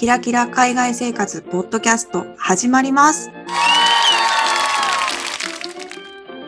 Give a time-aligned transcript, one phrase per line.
[0.00, 3.30] キラキラ海外生活ポッドキャスト始まります。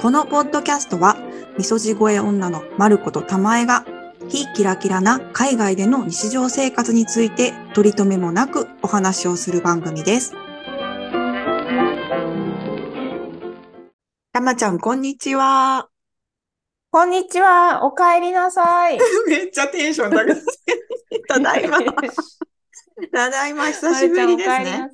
[0.01, 1.19] このポッドキャストは、
[1.59, 3.85] みそじ声女のまることたまえが、
[4.31, 10.33] 非キラキラな海外での日常生活について取り留めもなくお話をする番組です。
[14.33, 15.91] たまちゃん、こんにちは。
[16.91, 17.85] こんにちは。
[17.85, 18.99] お帰りなさい。
[19.29, 20.43] めっちゃテンション高い。
[21.29, 21.77] ただいま。
[23.13, 24.91] ただいま、久しぶりですね。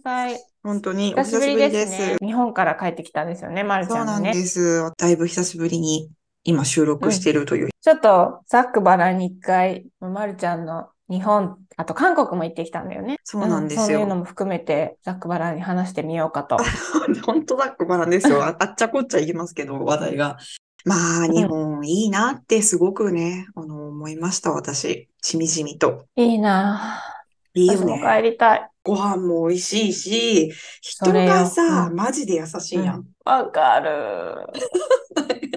[0.62, 2.27] 本当にお久しぶりです久しぶりね。
[2.27, 4.23] 日本から帰ってきたんですよね、まるちそうなん。
[4.23, 4.91] です。
[4.98, 6.11] だいぶ久しぶりに
[6.45, 7.69] 今収録してるという。
[7.80, 13.16] ちょっと、ざっくばらんに一回、まるちゃんの日本、あと韓国も行ってきたんだよね。
[13.25, 14.06] そうなんですそういうよ。
[14.06, 16.59] のも含めて、ざっくばらんに話してみようかと。
[17.25, 18.42] 本当だっこばなんですよ。
[18.45, 20.39] ああっちゃこっちゃいきますけど、話題が。
[20.84, 25.08] まあ、日本いいなってすごくね、あの、思いました、私。
[25.23, 26.06] しみじみと。
[26.17, 27.17] いいなぁ。
[27.59, 28.01] いいよね。
[28.01, 28.70] 帰りたい。
[28.84, 33.05] ご飯も美味しいし、人がさ、うんマジで優しいやん。
[33.25, 33.91] わかる。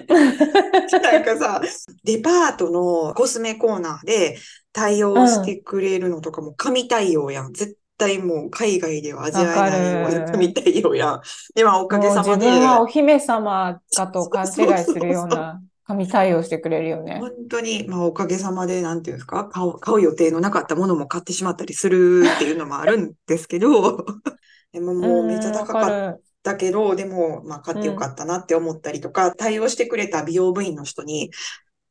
[1.02, 1.62] なんかさ、
[2.04, 4.36] デパートのコスメコーナーで
[4.72, 7.52] 対応してくれるのとかも神対応やん。
[7.52, 11.20] 絶対もう海外では味わえないよう神対応やん。
[11.54, 17.18] で、まあおかげさまで、自分はお姫様かと勘違いするような神対応してくれるよね。
[17.18, 24.04] 本当に、まあおかげさまで、なんていうんですか、買う、買う予定のなかったものも買ってしまったりするっていうのもあるんですけど、
[24.72, 31.30] でももうめっちゃ高かったけど、でも、まあ買ってよかったなって思ったりとか、対応してくれた美容部員の人に、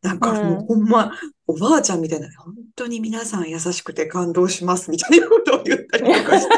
[0.02, 1.12] なんかもううんほんま、
[1.46, 6.56] おばあちゃんみたいな、本当に皆さん優しくて感動しますみたいなことを言ったりとかして。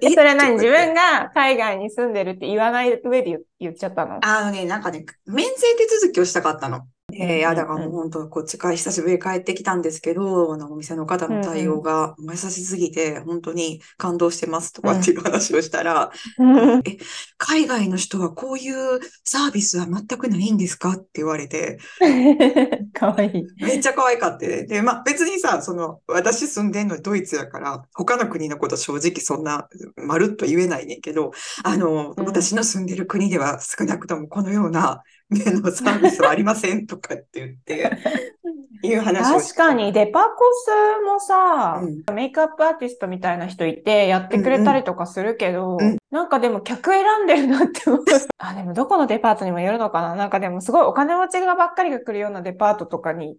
[0.00, 0.54] え、それ何？
[0.54, 4.18] 自分が海外に住んでるって言わない上で言言っちゃったの？
[4.22, 6.86] あのね、なんかね、免税手続きをしたかったの。
[7.20, 16.82] えー、いや、だからもううん本当、こっちから久しぶりに帰ってきたんですけど、あの、お店の方の対応が優しすぎて、本当に感動してますとかっていう話をしたら、うん。
[16.86, 16.98] え、
[17.36, 21.78] 海外の人はこういうサービスは全くないんですかって言われて、
[22.94, 23.64] かわいい。
[23.64, 24.66] めっちゃ可愛かって。
[24.66, 31.32] で、まあ別にさ、その、私住んでんのドイツやから、他の国のこと正直そんな、まるっと言えないねんけど、
[31.64, 32.24] あの、うん。
[32.24, 37.90] 私の住んでる国では少なくともこのような目のサービスはありませんとかって言って、
[38.82, 40.70] いう話確かに、デパコス
[41.04, 42.14] もさ、うん。
[42.14, 45.98] メイクアップアーティストみたいな人いてやってくれたりとかするけど、うんうん。
[46.10, 48.04] なんかでも客選んでるなって思う。
[48.38, 50.14] あ、でもどこのデパートにもよるのかな？
[50.14, 53.36] なんかでもすごいお金持ちがばっかりが来るようなデパートとかに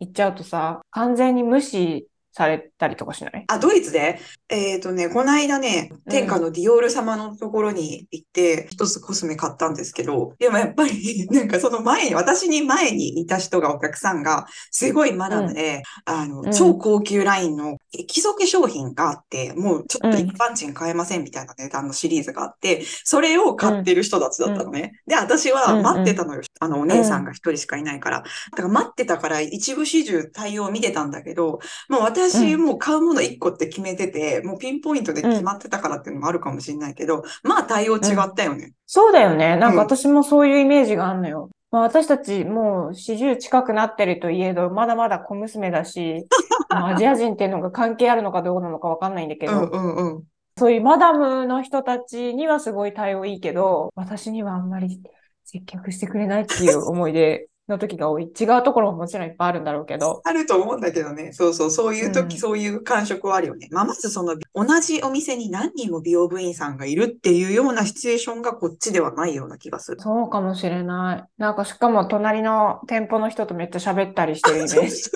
[0.00, 3.44] 行っちゃうとさ、完全に無視されたりとかしない？
[3.46, 4.18] あ、ドイツで？
[4.50, 6.02] えっとね、この間ね、うん。
[6.10, 16.52] 天下のディオール様のところに行って、一つコスメ買ったんですけど、でもやっぱり、 なんかその前に、私に前にいた人が、お客さんが、すごいマダムで、あの、うん。
[16.52, 17.76] 超高級ラインの
[18.06, 20.24] 基礎化粧品があって、もうちょっとうん。
[20.24, 24.92] 一般人買えませんみたいな値段のシリーズがあって、それを買ってる人たちだったのね。
[25.06, 26.40] で、私は待ってたのよ。
[26.60, 28.18] あの、お姉さんが一人しかいないから。
[28.20, 28.24] だ
[28.56, 31.58] から待ってたから一部始終対応を見てたんだけど、
[31.90, 32.64] もう私うん。
[32.64, 38.72] もう買うもの一個って決めてて、もうピンポイントで決まってたからっていうのもあるかもしれないけど、まあ対応違ったよね。
[38.86, 39.56] そうだよね。
[39.56, 41.50] なんうんか私もそういうイメージがあるのよ。
[41.70, 46.26] まあ、私たちもう40近くなってるといえど、まだまだ小娘だし、
[46.70, 50.22] まあアジア人っていうのが関係あるのかどうなのかわかんないんだけど、うんうんうん。
[50.56, 55.00] そういうマダムの人たちにはすごい対応いいけど、私にはあんまり
[55.44, 58.24] 接客してくれないっていう思い出の時が多い。
[58.24, 60.22] 違うところももちろんいっぱいあるんだろうけど。
[60.24, 61.32] あると思うんだけどね。
[61.32, 63.68] そうそう、そういう時、うんそういう感触はあるよね。
[63.72, 70.00] まあ、まずその、同じお店に何人も美容部員さんがいるっていうようなシチュエーションがこっちではないような気がする。
[70.00, 71.40] そうかもしれない。
[71.40, 75.10] なんかしかも隣の店舗の人とめっちゃ喋ったりしてるイメージ。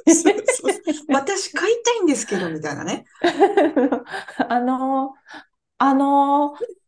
[1.08, 3.04] 私買いたいんですけど、みたいなね。
[4.48, 5.42] あのー、
[5.78, 6.82] あのー、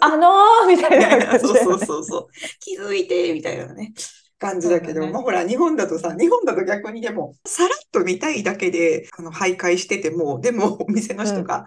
[0.00, 1.78] あのー、みたいな感じ そうそう。
[1.78, 2.26] そうそう。
[2.60, 3.92] 気づいて、みたいなね。
[4.44, 5.10] 感じだけど、ね。
[5.10, 11.64] まあほら、日本だとさ、日本だと逆にでも、さらっと見たいだけで、あの、徘徊してても、でも、お店の人が、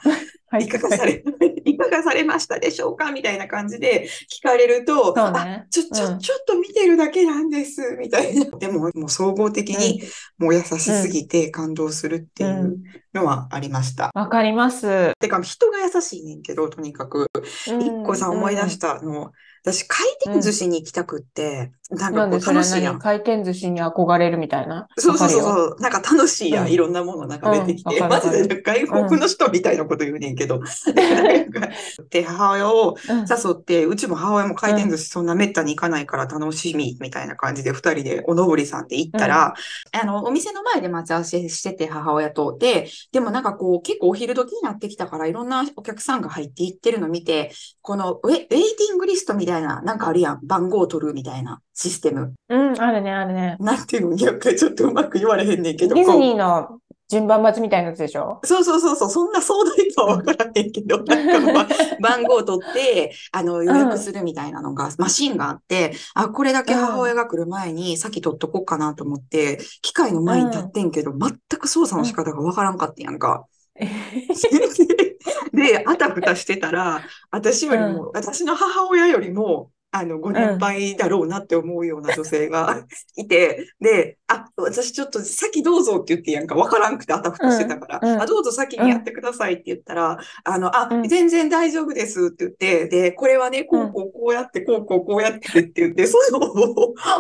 [0.49, 1.23] はいいかがされ、
[1.65, 3.11] いかがされましたでしょうか？
[3.11, 8.45] みたいな感じで聞かれると、そうねあ、ちょ、ちょ、うんちょっと見てるだけなんです、みたいな。
[8.57, 10.01] でも、もう総合的に、
[10.37, 12.77] もう優しすぎて感動するっていうんう
[13.13, 14.11] のはありました。
[14.13, 15.11] わかります。
[15.19, 17.27] てか、人が優しいねんけど、とにかく。
[17.65, 19.31] 一個さ、思い出したの、
[19.63, 22.93] 私、回転寿司に行きたくって、なんかこうなんでそれは楽しいやん。
[22.93, 22.99] 何？
[22.99, 24.87] 回転寿司に憧れるみたいな？
[24.97, 25.75] そうそうそう。
[25.79, 26.65] なんか楽しいやん。
[26.67, 27.97] うんいろんなものなんか出てきて。
[27.97, 30.61] うんマジで外国の人みたいなこと言うねんけど。
[32.09, 39.53] で、母親をうん誘って、うちも母親も回転寿司そんな滅多に行かないから楽しみ、みたいな感じで二人でおのぼりさんで行ったら、
[39.91, 42.57] あの、お店の前で待ち合わせしてて、母親と。
[42.57, 47.51] で、でもなんかこう、結構お昼時になってきたから、いろんなお客さんが入っていってるの見て、
[47.81, 50.39] このウェ、ウェイティングリストみたいな、なんかあるやん。
[50.43, 52.33] 番号を取るみたいなシステム。
[52.49, 53.57] うん、あるね、あるね。
[53.59, 54.17] なんていうの？
[54.17, 55.95] やっぱりちょっとうまく言われへんねんけど。
[55.95, 58.39] ディズニーの順番待ちみたいなやつでしょ？
[58.43, 61.67] そうそうそうそう、そんな壮大とは分からへんけど、 なんか、まあ、
[62.01, 73.45] 番号を取って、あの、予約するみたいなのが、マシンがあって、あ、これだけ母親が来る前に先取っとこうかなと思って、機械の前に立ってんけど、全く操作の仕方が分からんかったやんか。
[75.53, 82.83] で、あたふたしてたら、私よりも、私の母親よりも、あの、ご年配だろうなって思うような女性が
[83.15, 88.21] いて、で、あ、私ちょっと先どうぞって言ってやんか、わからんくてあたふたしてたから、うんうん。
[88.21, 91.03] あ、どうぞ先にやってくださいって言ったら、あの、あう、ん。
[91.07, 96.53] 全然大丈夫ですって言って、で、これはね、こうこうこうやって、こうこうこうやってって言って、その、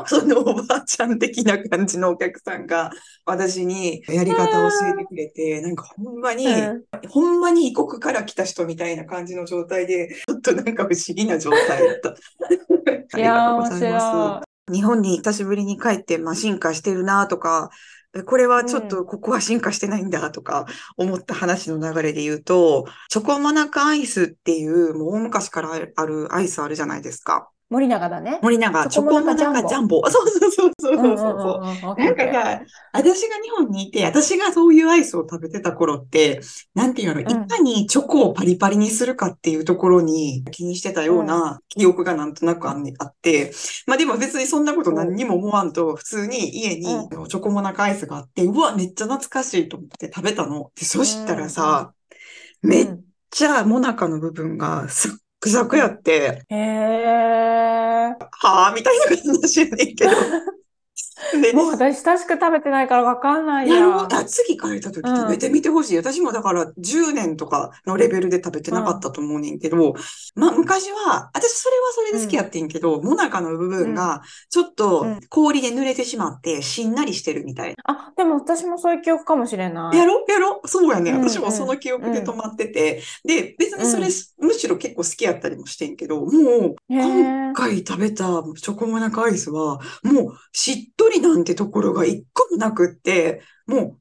[0.05, 2.91] そのおばあちゃん的な感じのお客さんが、
[3.25, 6.83] 私にやり方を教えてくれて、なんかほんまに、うん。
[7.09, 12.09] ほんまに異国から来た人みたいな感じの状態で、ちょっとなんか不思議な状態だった。
[13.13, 14.05] ありがいやー、とうご面ざいます。
[14.41, 17.69] 白日本に久しぶりに帰って、まあ、進化してるなとか、
[18.15, 20.65] えこれはちょっとここは進化してないんだとか
[20.97, 27.49] 思った話の流れで言うと、チョコモナカアイスっていう、もう大昔からあるアイスあるじゃないですか。
[27.69, 27.73] い。
[27.73, 28.39] 森永だね。
[28.41, 30.01] 森永、チチョョコモナカカジャンボ。
[30.09, 31.95] そうそうそうそうそうそう。
[32.01, 32.61] なんかさ、
[32.93, 36.41] 私が日本にいて、私がそういうアイスを食べてた頃って、
[36.75, 43.51] なんていうの、んいかにチョコをパリパリにするかっていうところに気にしてたような記憶がなんとなくあって、
[43.85, 50.71] まあでも別にそんなこと何にも思わんと、普通に家にチョコモナカアイスがあって、うわ、めっちゃ懐かしいと思って食べたの。
[50.75, 51.93] で、そしたらさ、
[52.61, 58.17] めっうんちゃモナカの部分がサックサクやって、へー。
[58.31, 60.11] はぁみたいな話やねんけど。
[61.41, 63.75] でもう私親しく食べてないからわかんないや。
[63.75, 65.15] やろうあ次帰った時うん。
[65.15, 65.97] 食べてみてほしい。
[65.97, 69.95] 私もだから10年とかのレベルで食べてなかったと思うねんけど、
[70.35, 75.19] まあ昔は、私それはそれで好きやってんけど、モナカの部分がちょっとうん。
[75.29, 77.75] 氷で濡れてしまってしんなりしてるみたいな。
[77.85, 79.97] あ、でも私もそういう記憶かもしれない。
[79.97, 80.25] やろ？
[80.27, 80.61] やろ？
[80.65, 81.11] そうやね。
[81.11, 83.01] うん私もその記憶で止まってて。
[83.25, 84.47] で、別にそれ、うん。
[84.47, 93.97] むしろ結構好きやったりもしてんけど、もう、今回食べたチョコモナカアイスは、もうしっとりなんてところが一個もなくって、もう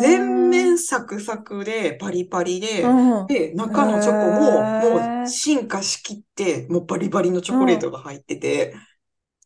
[0.00, 3.26] 全面サクサクでパリパリで、うん。
[3.28, 4.62] で、中のチョコも
[4.98, 8.74] もう進化しきって、もうバリバリのチョコレートが入ってて、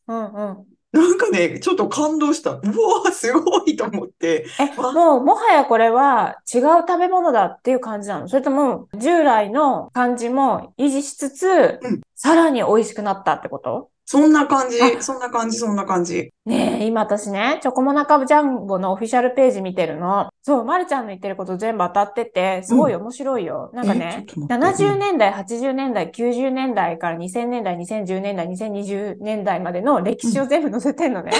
[0.06, 0.66] うんうん。
[0.92, 2.52] なんかね、ちょっと感動した。
[2.52, 4.46] うわーすごいと思って。
[4.58, 8.26] え、わもう、もはやこれは違う食べ物だっていう感じなの？
[8.26, 13.90] それとも、従来の感じも維持しつつうん、さらに美味しくなったってこと？
[14.10, 16.32] そんな感じ、あそんな感じ、そんな感じ。
[16.44, 20.30] ねえ、今私ね、チョコモナカジャンボのオフィシャルページ見てるの。
[20.42, 23.70] そう、まるちゃんの言ってること全部当たってて、すごい面白いよ。
[23.72, 31.30] なんかね、えちょっと待って70年代、80年代、90年代から2000年代、2010年代、2020年代までの歴史を全部載せてんのね。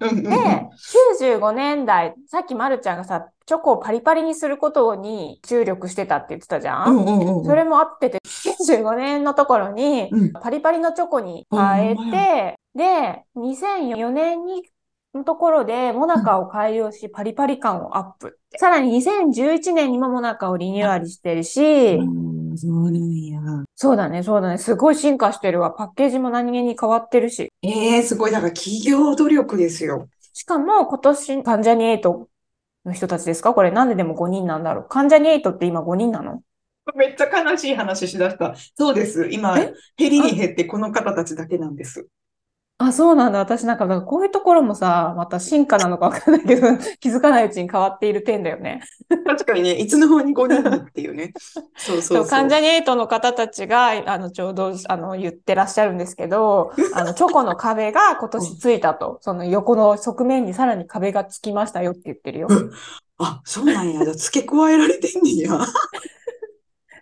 [0.00, 0.30] うんうんうんで、
[1.20, 8.18] 95年代、さっきまるちゃんがさ、チョコをパリパリにすることに注力してたって言ってたじゃうんんうんうんうんそれも合ってて、
[8.74, 14.62] 95年のところに、うんパリパリのチョコに変えて、で、2004年に、
[15.14, 18.38] のところで、モナカを改良し、パリパリ感をアップ。
[18.58, 23.40] さらに2011年にもモナカをリニューアルしてるし、うんそうなんや。
[23.74, 25.70] そうだね、そうだね、すごい進化してるわ。
[25.70, 27.52] パッケージも何気に変わってるし。
[27.62, 28.30] ええすごい。
[28.30, 30.08] だから企業努力ですよ。
[30.32, 32.28] しかも今年、関ジャニエイト
[32.84, 33.52] の人たちですか？
[33.52, 36.40] これなんででも5人なんだろう関ジャニエイトって今5人なの？
[36.94, 38.54] めっちゃ悲しい話しだした。
[38.76, 39.28] そうです。
[39.30, 39.72] 今、え？
[39.96, 42.06] 減りに減ってこの方たちだけなんです。
[42.78, 43.38] あ、そうなんだ。
[43.38, 48.82] 私なんか、こういうところもさ、また進化なのかわかんないけど、 気づかないうちに変わっている点だよね。
[49.24, 51.32] 確かにね、いつの間に5人にっていうね。
[51.78, 52.26] そうそうそう。
[52.26, 59.18] 関ジャニエイトの方たちが、あの、ちょうど、あの、言ってらっしゃるんですけど、あの、チョコの壁が今年ついたと。
[59.22, 62.48] その横の側面にさらに壁がつきましたよって言ってるよ。
[63.18, 64.04] あ、そうなんや。
[64.04, 65.58] じゃあ付け加えられてんねんや。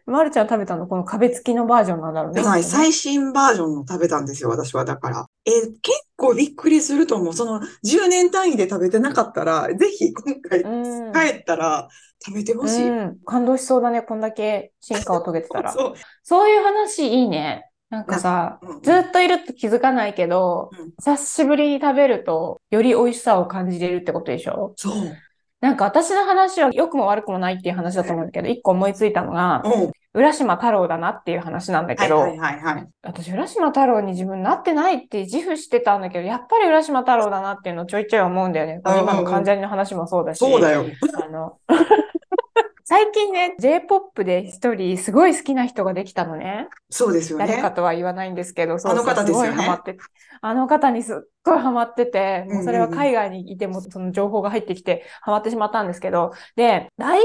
[0.06, 2.42] まるちゃん食べたのこの壁付きのバージョンなんだろうね。
[2.42, 4.84] はい、最新バージョンの食べたんですよ、私は。
[4.84, 5.26] だから。
[5.46, 7.34] えー結構びっくりすると思う。
[7.34, 11.12] その10年単位で食べてなかったら、ぜひ今回うん。
[11.12, 11.88] 帰ったら
[12.24, 12.88] 食べてほしい。
[12.88, 13.18] うん。
[13.24, 14.02] 感動しそうだね。
[14.02, 15.72] こんだけ進化を遂げてたら。
[15.74, 15.94] そう。
[16.22, 17.68] そういう話いいね。
[17.90, 24.74] なんかさ、うんずっといると気づかないけど、うん久しぶりに食べると、より美味しさを感じれるってことでしょ？
[24.76, 25.16] そう。
[25.64, 29.92] なんか私の話は良くも悪くもないっていう話だと思うんだけど、一個思いついたのが、うん。
[30.12, 32.88] 浦島太郎だなっていう話なんだけど、はいはいはいはい。
[33.02, 38.82] 私、浦島太郎に自分なってないって自負してたんだけど、やっぱり浦島太郎だなっていうのをちょいちょい思うんだよね。
[38.84, 40.38] 今の関ジャニの話もそうだし。
[40.38, 40.84] そうだよ。
[41.24, 41.56] あの、
[42.86, 46.68] 最近ね、J-POP で一人すごい好きな人ができたのね。
[46.90, 47.46] そうですよね。
[47.46, 49.48] 誰かとは言わないんですけど、そうあの方ですよね。
[49.48, 49.96] ごいハマって、
[50.42, 57.20] あの方にすっごいハマってて、もうそれは海外にいてもその情報が入ってきてハマってしまったんですけど、で、ライ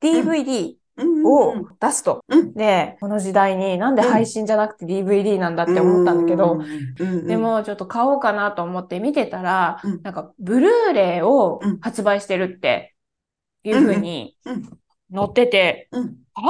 [0.00, 1.18] ブ DVD うん。
[1.18, 2.24] うんをうん出すと。
[2.28, 2.52] うん。
[2.54, 6.58] で、この時代になんで配信じゃなくて DVD なんだって思ったんだけど、、
[7.24, 10.02] で、もちょっと買おうかなと思って見てたら、うん。
[10.02, 12.94] なんかブルーレイをうん発売してるって
[13.62, 14.54] いう風にうん。
[14.54, 14.78] うん
[15.14, 16.42] 載ってて、うんあ？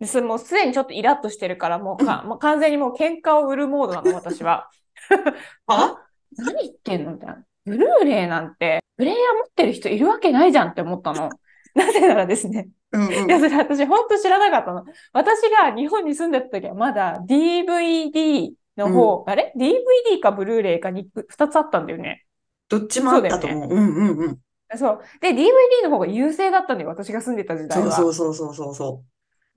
[0.00, 4.68] でそれもうすでにちょっとイラッとしてるから、もうか、もう完全にもう喧嘩を売るモードなの、私は。
[5.68, 5.96] あ？
[6.36, 7.44] 何言ってんのみたいな。
[7.64, 11.30] ブルーレイなんて、プレイヤー持ってる人いるわけないじゃんって思ったの。
[11.74, 12.68] なぜならですね。
[12.92, 14.84] うんうんいや、それ私本当知らなかったの。
[15.12, 22.24] 私が日本に住んでた時はまだ DVD の方、あれ ?DVD かブルーレイかに2つあったんだよね。
[22.68, 23.70] どっちもあったと思う。
[23.70, 24.38] うんうんうん。
[24.76, 25.00] そう。
[25.20, 27.92] で、DVD の方が優勢だったんだよ、私が住んでた時代そうは。
[27.92, 29.04] そうそうそうそうそ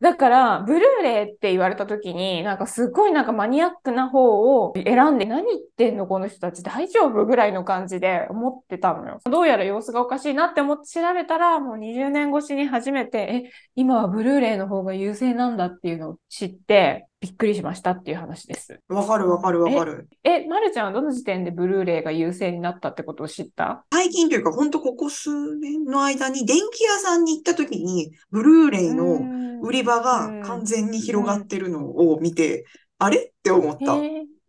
[0.02, 9.22] だから、ブルーレイって言われた時に、なんかすごいなんかマニアックな方を選んで、何言ってんのこの人たち大丈夫ぐらいの感じで思ってたのよ。
[9.24, 18.80] どうやら様子がおかしいなって思って調べたら、もう20年越しに初めて、え、今はブルーレイの方が優勢なんだっていうのを知って、びっくりしましたっていう話です。
[18.88, 18.94] う。
[18.94, 20.08] わかるわかるわかる。
[20.24, 23.86] え、まるちゃんはどの時点でブルーレイが優勢になったってことを知った？
[23.92, 32.66] 最近というか、ほんとここ数年の間に電気屋さんに行った時に、ブルーレイの売り場が完全に広がってるのを見て、
[33.00, 34.02] あれって思ったっ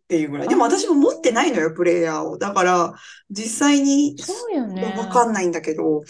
[0.07, 0.47] ていうぐらい。
[0.47, 2.37] でも私も持ってないのよ、プレイヤーを。
[2.37, 2.93] だから、
[3.31, 4.93] 実際に、そうよね。
[4.97, 6.01] わかんないんだけど、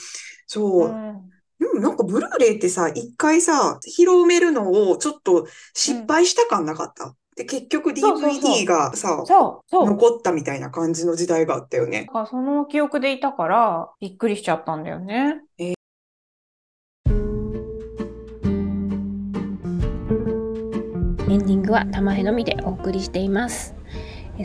[0.47, 0.89] そうう。
[0.89, 1.36] んで
[1.79, 7.13] もなんかブルーレイってさ、一回さ、広めるのをちょっと失敗した感なかった？
[7.35, 9.85] で、結局そうそうそう DVD がさ、そう、そう。
[9.85, 12.05] 残ったみたいな感じの時代があったよね。
[12.07, 15.43] だからその記憶でいたから、びっくりしちゃったんだよね。
[15.59, 15.75] エ
[21.35, 23.76] ンディングは玉へのみでお送りしています。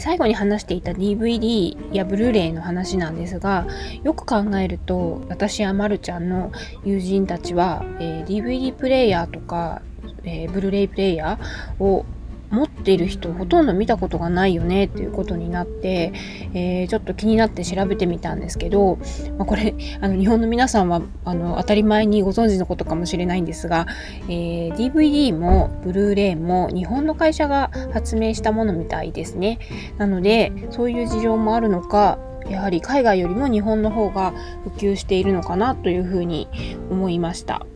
[0.00, 3.66] 最後に話していた DVD やブルーレイの話なんですが
[4.02, 6.52] よく考えると私やまるちゃんの
[6.84, 9.82] 友人たちは、えー DVD プレイヤーとか、
[10.25, 12.04] えーブルーレイプレイヤーを
[12.52, 16.12] 持っている人ほとんど見たことがないよねっていうことになって、
[16.54, 18.99] えーちょっと気になって調べてみたんですけど、
[19.38, 23.87] まあ、これあの日本の皆さんはあの当たり前にご存知のことかもしれないんですが、
[24.28, 29.59] えー DVD もブルーレイも日本の会社が発明したものみたいですね。
[29.97, 32.18] なのでそういう事情もあるのか
[32.49, 34.32] やはり海外よりも日本の方が
[34.64, 36.49] 普及しているのかなというふうに
[36.90, 37.66] 思いました。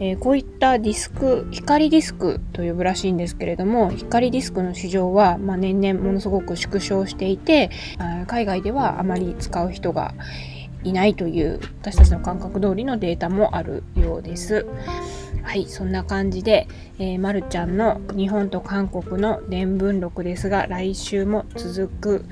[0.00, 10.14] えーこういったディスク光ディスクと呼ぶらしいんですけれども光ディスクの市場は、まあ、年々ものすごく縮小していてあ海外ではあまり使う人が
[10.82, 14.66] いないという私たちの感覚通りのデータもあるようです。
[15.44, 16.66] はい、そんな感じで、
[16.98, 22.24] えーまるちゃんの日本と韓国の伝聞録ですが来週も続く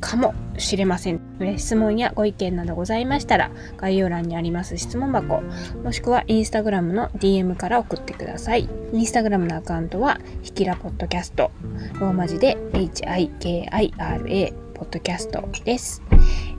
[0.00, 1.20] かもしれません。
[1.56, 5.42] 質問やご意見などございましたら概要欄にあります質問箱
[5.82, 8.68] もしくはインスタグラムの DM から送ってください。
[8.92, 11.50] インスタグラムのアカウントはひきらポッドキャスト
[11.94, 16.02] ローマ字で HIKIRA ポッドキャストです。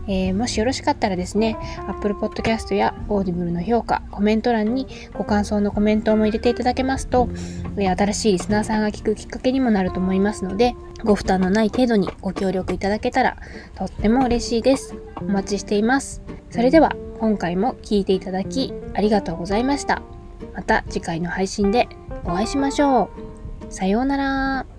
[0.07, 7.29] えーもしよろしかったらですね、Apple Podcast や Audible の評価、コメント欄にご感想のコメントも入れていただけますと、
[7.77, 13.37] え新しいリスナーさんが聞くきっかけにもなると思いますので、ご負担のない程度にご協力いただけたら
[13.75, 14.95] とっても嬉しいです。
[15.17, 16.21] お待ちしています。
[16.49, 20.01] それでは、今回も聞いていただきありがとうございました。
[20.53, 21.87] また次回の配信で
[22.23, 23.09] お会いしましょ
[23.69, 23.73] う。
[23.73, 24.76] さようなら。